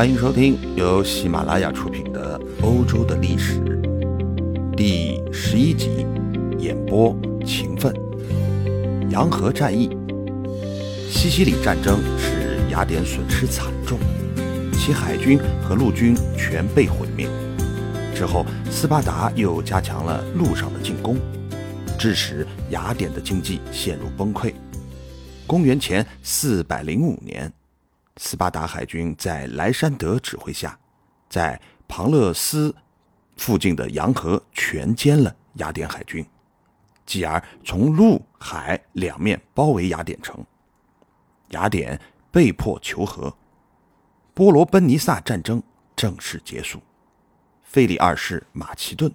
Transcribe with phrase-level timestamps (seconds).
[0.00, 3.60] 欢迎收听由喜马拉雅出品的《欧洲的历史》
[4.74, 6.06] 第十一集，
[6.58, 7.14] 演播
[7.44, 7.94] 勤奋。
[9.10, 9.90] 洋河战役，
[11.10, 13.98] 西西里战争使雅典损失惨重，
[14.72, 17.28] 其海军和陆军全被毁灭。
[18.14, 21.18] 之后，斯巴达又加强了陆上的进攻，
[21.98, 24.54] 致使雅典的经济陷入崩溃。
[25.46, 27.52] 公元前四百零五年。
[28.16, 30.78] 斯巴达海军在莱山德指挥下，
[31.28, 32.74] 在庞勒斯
[33.36, 36.26] 附近的洋河全歼了雅典海军，
[37.06, 40.44] 继而从陆海两面包围雅典城。
[41.50, 42.00] 雅典
[42.30, 43.34] 被迫求和，
[44.34, 45.62] 波罗奔尼撒战争
[45.96, 46.80] 正式结束。
[47.62, 49.12] 腓力二世马其顿，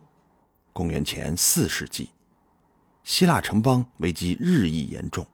[0.74, 2.10] 公元前四世纪，
[3.04, 5.26] 希腊城邦危机日益严重。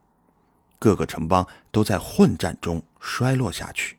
[0.81, 3.97] 各个城邦都在混战中衰落下去，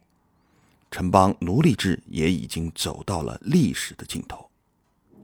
[0.90, 4.50] 城邦奴隶制也已经走到了历史的尽头。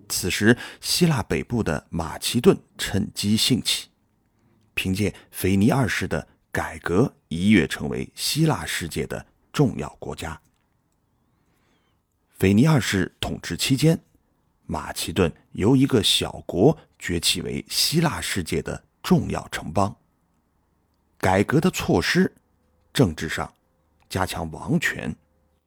[0.08, 3.88] 此时，希腊北部的马其顿趁机兴起，
[4.74, 10.40] 凭借腓尼二世的改革，一跃成为希腊世界的重要国家。
[12.38, 14.00] 腓尼二世统治期间，
[14.66, 19.96] 马其顿由一个小国崛起为希腊世界的重要城邦。
[21.18, 22.32] 改革的措施，
[22.92, 23.52] 政治上
[24.08, 25.14] 加强王权，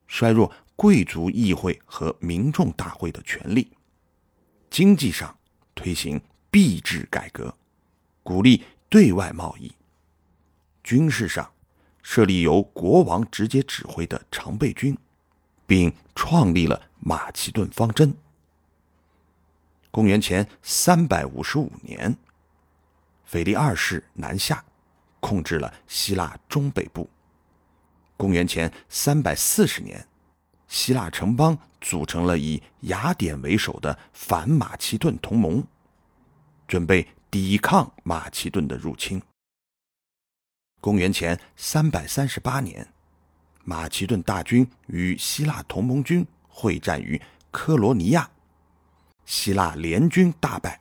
[0.07, 3.67] 衰弱贵族议会和民众大会的权利；
[4.69, 5.38] 经济上
[5.75, 7.53] 推行币制改革，
[8.23, 9.69] 鼓励对外贸易；
[10.83, 11.52] 军事上
[12.02, 14.97] 设立由国王直接指挥的常备军，
[15.67, 18.16] 并创立了马其顿方针。
[19.91, 22.16] 公元前三百五十五年，
[23.25, 24.63] 腓力二世南下。
[25.22, 27.09] 控制了希腊中北部。
[28.17, 30.05] 公元前三百四十年，
[30.67, 35.63] 希腊城邦组成了以雅典为首的反马其顿同盟，
[36.67, 39.22] 准备抵抗马其顿的入侵。
[40.81, 42.88] 公元前三百三十八年，
[43.63, 48.29] 马其顿大军与希腊同盟军会战于科罗尼亚，
[49.25, 50.79] 希腊联军大败，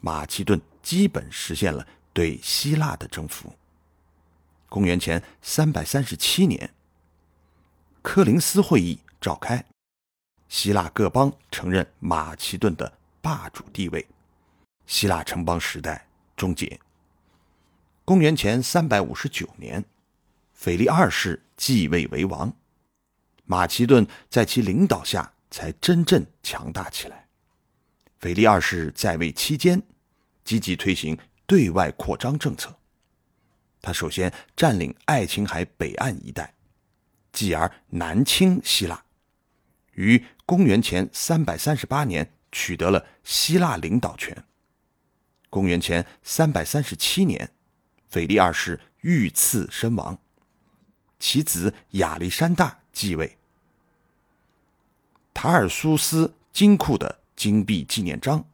[0.00, 3.52] 马其顿基本实现了对希腊的征服。
[4.76, 6.74] 公元前三百三十七年，
[8.02, 9.64] 科林斯会议召开，
[10.50, 14.06] 希腊各邦承认马其顿的霸主地位，
[14.84, 16.06] 希腊城邦时代
[16.36, 16.78] 终结。
[18.04, 19.82] 公元前三百五十九年，
[20.52, 22.54] 腓力二世继位为王，
[23.46, 27.28] 马其顿在其领导下才真正强大起来。
[28.20, 29.82] 腓力二世在位期间，
[30.44, 31.16] 积极推行
[31.46, 32.75] 对外扩张政策。
[33.86, 36.52] 他首先占领爱琴海北岸一带，
[37.32, 39.04] 继而南侵希腊，
[39.92, 44.44] 于公元前三百三十八年取得了希腊领导权。
[45.48, 47.48] 公元前三百三十七年，
[48.10, 50.18] 腓力二世遇刺身亡，
[51.20, 53.38] 其子亚历山大继位。
[55.32, 58.44] 塔尔苏斯金库的金币纪念章，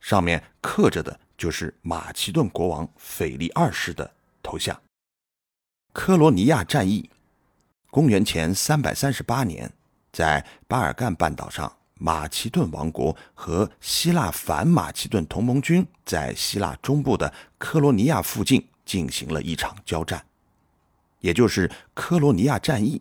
[0.00, 4.12] 上面刻着的就是马其顿国王腓力二世的。
[4.44, 4.80] 头像。
[5.92, 7.08] 科罗尼亚战役，
[7.90, 9.72] 公元前三百三十八年，
[10.12, 20.24] 在巴尔干半岛上，马其顿王国和希腊反马其顿同盟军在希腊中部的科罗尼亚附近进行了一场交战，
[21.20, 23.00] 也就是科罗尼亚战役。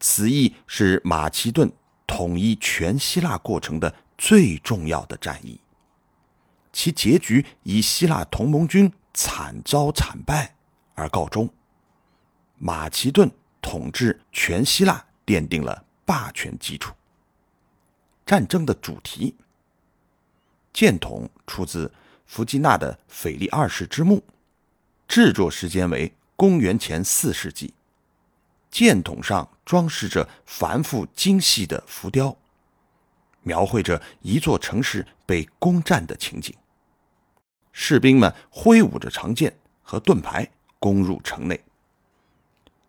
[0.00, 1.72] 此役是马其顿
[2.04, 5.60] 统一全希腊过程的最重要的战役，
[6.72, 8.92] 其结局以希腊同盟军。
[9.14, 10.54] 惨遭惨败
[10.94, 11.48] 而告终，
[12.58, 13.30] 马其顿
[13.60, 16.94] 统治全希腊奠定了霸权基础。
[18.24, 19.34] 战争的主题，
[20.72, 21.92] 箭筒出自
[22.26, 24.18] 弗吉纳的《腓力二世之墓》，
[25.06, 27.74] 制作时间为公元前四世纪。
[28.70, 32.34] 箭筒上装饰着繁复精细的浮雕，
[33.42, 36.56] 描绘着一座城市被攻占的情景。
[37.72, 40.48] 士兵们挥舞着长剑和盾牌
[40.78, 41.60] 攻入城内，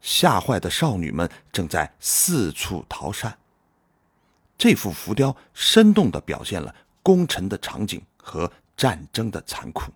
[0.02, 3.38] 吓坏的少女们正在四处逃散。
[4.58, 9.92] 这幅浮雕生动地表现了攻城的场景和战争的残酷。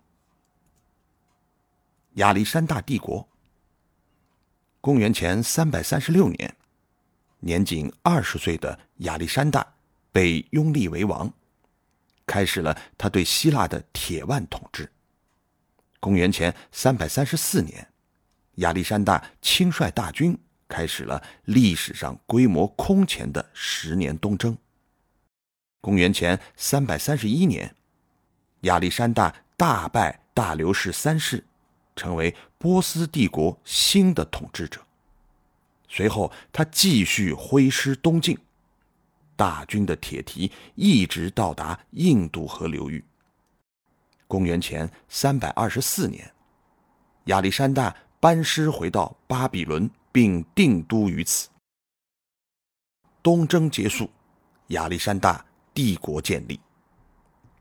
[2.14, 3.28] 亚历山大帝国，
[4.80, 6.56] 公元前三百三十六年，
[7.40, 9.74] 年仅二十岁的亚历山大
[10.10, 11.32] 被拥立为王。
[12.28, 14.92] 开始了他对希腊的铁腕统治。
[15.98, 17.88] 公元前三百三十四年，
[18.56, 20.38] 亚历山大亲率大军
[20.68, 24.56] 开始了历史上规模空前的十年东征。
[25.80, 27.74] 公元前三百三十一年，
[28.60, 31.42] 亚历山大大败大流士三世，
[31.96, 34.80] 成为波斯帝国新的统治者。
[35.88, 38.38] 随后，他继续挥师东进，
[39.38, 43.04] 大军的铁蹄一直到达印度河流域。
[44.26, 46.34] 公元前三百二十四年，
[47.26, 51.48] 亚历山大班师回到巴比伦，并定都于此。
[53.22, 54.10] 东征结束，
[54.68, 56.58] 亚历山大帝国建立。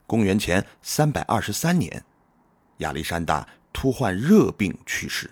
[0.08, 2.04] 公元前三百二十三年，
[2.78, 5.30] 亚历山大突患热病去世。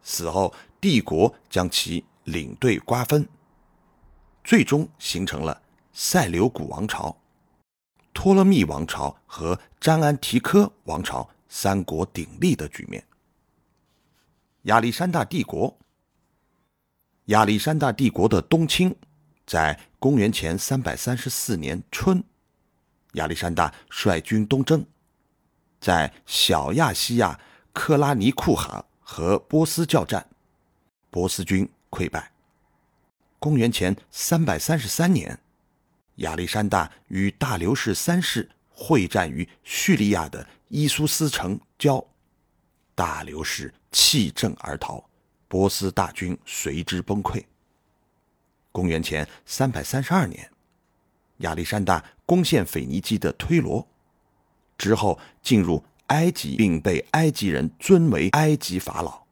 [0.00, 3.28] 死后，帝国将其领队瓜分，
[4.42, 7.16] 最终形成了塞琉古王朝。
[8.12, 13.04] 托勒密王朝和詹安提科王朝三国鼎立的局面。
[14.62, 15.78] 亚历山大帝国，
[17.26, 18.94] 亚历山大帝国的东侵，
[19.46, 22.22] 在公元前三百三十四年春，
[23.12, 24.84] 亚历山大率军东征，
[25.80, 27.40] 在小亚细亚
[27.72, 30.28] 克拉尼库哈和波斯交战，
[31.08, 32.30] 波斯军溃败。
[33.40, 35.36] 公元前三百三十三年。
[36.16, 42.04] 亚历山大与大流士三世会战于叙利亚的伊苏斯城郊，
[42.94, 45.02] 大流士弃阵而逃，
[45.48, 47.42] 波斯大军随之崩溃。
[48.70, 50.50] 公元前三百三十二年，
[51.38, 53.88] 亚历山大攻陷腓尼基的推罗，
[54.76, 59.22] 之后进入埃及，并被埃及人尊为埃及法老。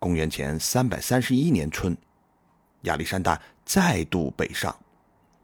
[0.00, 1.96] 公元前三百三十一年春，
[2.82, 4.74] 亚历山大再度北上。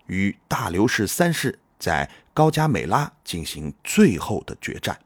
[0.07, 4.97] 与大流士三世在高加美拉进行最后的决战，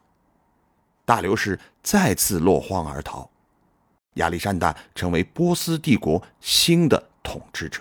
[1.06, 3.30] 大流士再次落荒而逃，
[4.14, 7.80] 亚历山大成为波斯帝国新的统治者。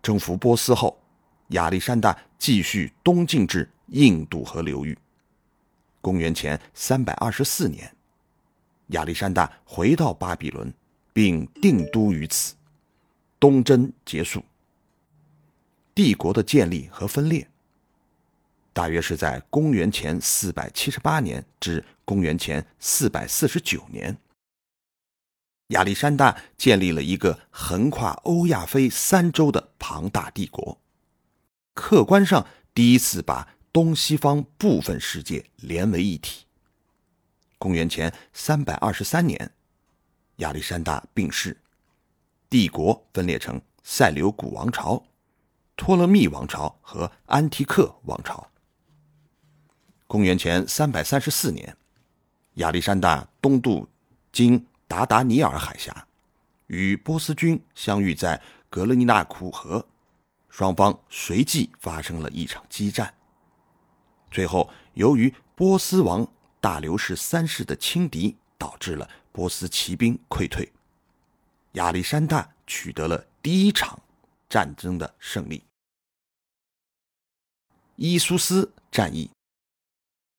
[0.00, 0.96] 征服波斯后，
[1.48, 4.96] 亚历山大继续东进至印度河流域。
[6.00, 7.92] 公元前三百二十四年，
[8.88, 10.72] 亚历山大回到巴比伦，
[11.12, 12.54] 并定都于此。
[13.40, 14.44] 东征结束。
[15.92, 17.50] 帝国的建立和分裂，
[18.72, 24.16] 大约是在公元前四百七十八年至公元前四百四十九年。
[25.68, 30.80] 亚历山大建立了一个横跨欧亚非三洲的庞大帝国，
[31.74, 36.46] 客观上第一次把东西方部分世界连为一体。
[37.58, 39.52] 公元前三百二十三年，
[40.36, 41.56] 亚历山大病逝，
[42.50, 45.00] 帝国分裂成塞琉古王朝。
[45.76, 48.50] 托勒密王朝和安提克王朝。
[50.08, 51.74] 公元前三百三十四年，
[52.54, 53.88] 亚历山大东渡
[54.32, 56.06] 经达达尼尔海峡，
[56.66, 59.86] 与波斯军相遇在格勒尼纳库河，
[60.48, 63.14] 双方随即发生了一场激战。
[64.28, 66.26] 最后，由于波斯王
[66.60, 70.70] 大流士三世的轻敌，导致了波斯骑兵溃退，
[71.72, 74.00] 亚历山大取得了第一场
[74.48, 75.62] 战争的胜利。
[77.94, 79.30] 伊苏斯战役，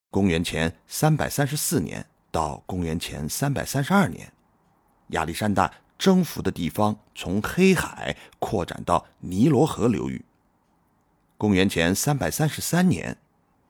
[0.09, 4.33] 公元前三百三十四年到公元前三百三十二年，
[5.09, 10.25] 亚历山大征服的地方从黑海扩展到尼罗河流域。
[11.37, 13.17] 公元前三百三十三年，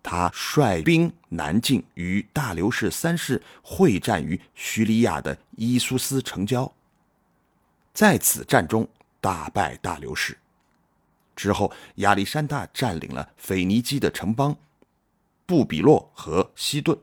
[0.02, 6.74] 他率兵南进，与大流士三世会战于叙利亚的伊苏斯城郊，
[7.94, 8.88] 在此战中
[9.20, 10.38] 大败大流士。
[11.36, 14.56] 之后，亚历山大占领了腓尼基的城邦
[15.46, 16.98] 布比洛和西顿。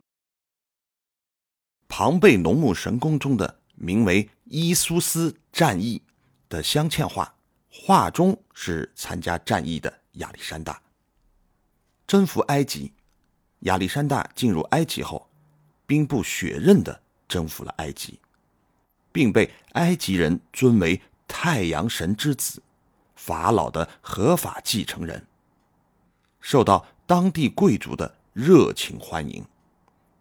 [1.88, 6.00] 庞贝农牧神宫中的名为伊苏斯战役
[6.48, 7.34] 的镶嵌画，
[7.70, 10.80] 画中是参加战役的亚历山大。
[12.06, 12.92] 征服埃及，
[13.60, 15.28] 亚历山大进入埃及后，
[15.86, 18.20] 兵不血刃地征服了埃及，
[19.10, 22.62] 并被埃及人尊为太阳神之子。
[23.14, 25.26] 法老的合法继承人，
[26.40, 29.44] 受到当地贵族的热情欢迎。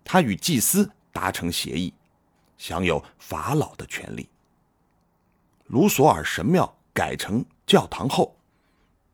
[0.03, 1.93] 他与祭司达成协议，
[2.57, 4.27] 享有法老的权利。
[5.67, 8.35] 卢索尔神庙改成教堂后，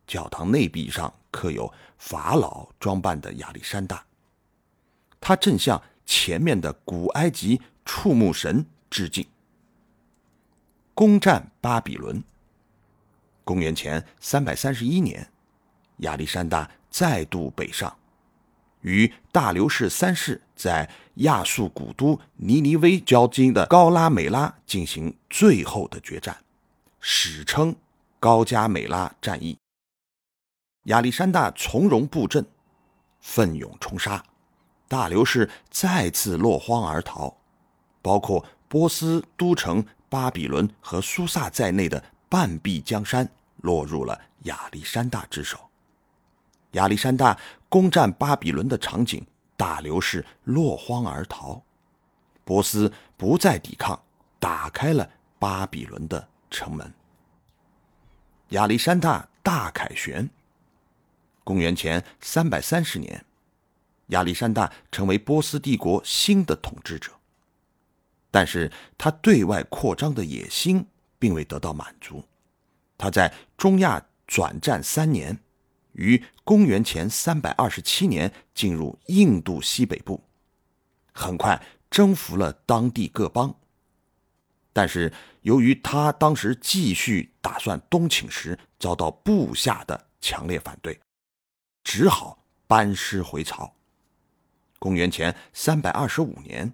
[0.07, 4.03] 教堂内壁上刻有法老装扮的亚历山大，
[5.19, 9.25] 他正向前面的古埃及触目神致敬。
[10.93, 12.23] 攻占巴比伦。
[13.43, 15.27] 公元前三百三十一年，
[15.97, 17.93] 亚历山大再度北上，
[18.81, 26.37] 与大流士三世在亚述古都尼尼微交经的高拉美拉进行最后的决战，
[26.99, 27.75] 史称
[28.19, 29.57] 高加美拉战役。
[30.83, 32.45] 亚历山大从容布阵，
[33.19, 34.23] 奋勇冲杀，
[34.87, 37.35] 大流士再次落荒而逃，
[38.01, 43.27] 包括波斯都城巴比伦和苏萨在内的半壁江山
[43.63, 45.57] 落入了亚历山大之手。
[46.73, 47.35] 亚历山大
[47.67, 49.25] 攻占巴比伦的场景，
[49.57, 51.59] 大流士落荒而逃，
[52.43, 53.99] 波斯不再抵抗，
[54.39, 56.93] 打开了巴比伦的城门。
[58.49, 60.29] 亚历山大大凯旋。
[61.43, 63.25] 公元前三百三十年，
[64.09, 67.11] 亚历山大成为波斯帝国新的统治者。
[68.33, 70.83] 但是他对外扩张的野心
[71.19, 72.25] 并未得到满足，
[72.97, 75.37] 他在中亚转战三年。
[75.91, 80.23] 于公元前三百二十七年进入印度西北部，
[81.11, 81.61] 很快
[81.91, 83.53] 征服了当地各邦。
[84.73, 85.13] 但是
[85.43, 90.99] 由于他当时继续打算东侵时，遭到部下的强烈反对，
[91.83, 93.71] 只好班师回朝。
[94.79, 96.73] 公元前三百二十五年，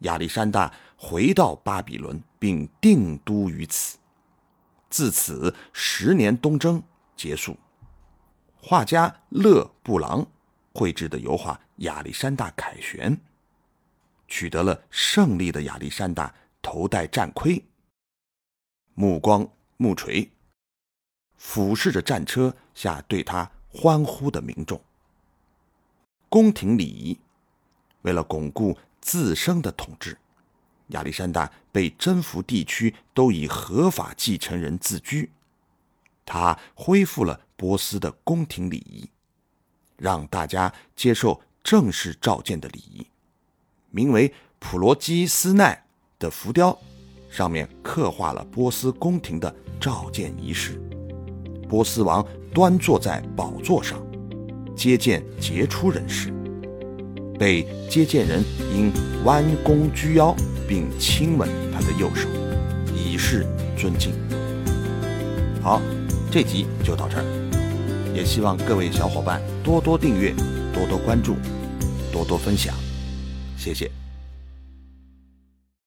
[0.00, 3.98] 亚历山大回到巴比伦，并定都于此。
[4.88, 6.82] 自此，十年东征
[7.16, 7.56] 结束。
[8.62, 10.26] 画家勒布朗
[10.74, 13.16] 绘制的油画《亚历山大凯旋》，
[14.28, 17.64] 取得了胜利的亚历山大头戴战盔，
[18.94, 20.30] 目光目垂，
[21.36, 24.80] 俯视着战车下对他欢呼的民众。
[26.28, 27.18] 宫廷礼仪，
[28.02, 30.18] 为了巩固自身的统治，
[30.88, 35.30] 亚历山大被征服地区都以合法继承人自居。
[36.24, 39.08] 他恢复了波斯的宫廷礼仪，
[39.96, 43.06] 让大家接受正式召见的礼仪。
[43.90, 45.84] 名为普罗基斯奈
[46.18, 46.78] 的浮雕，
[47.28, 50.80] 上面刻画了波斯宫廷的召见仪式。
[51.68, 54.00] 波斯王端坐在宝座上，
[54.76, 56.32] 接见杰出人士，
[57.40, 58.44] 被接见人
[58.76, 58.92] 应
[59.24, 60.36] 弯弓鞠腰，
[60.68, 62.28] 并亲吻他的右手，
[62.94, 64.12] 以示尊敬。
[65.62, 65.80] 好。
[66.32, 67.24] 这集就到这儿，
[68.14, 70.32] 也希望各位小伙伴多多订阅、
[70.72, 71.34] 多多关注、
[72.12, 72.72] 多多分享，
[73.56, 73.90] 谢谢。